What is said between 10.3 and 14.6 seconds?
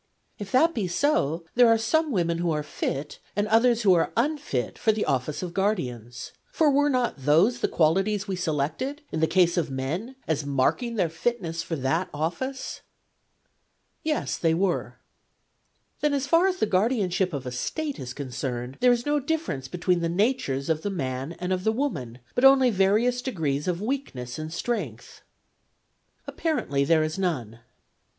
marking their fitness for that office?' 1 Yes, they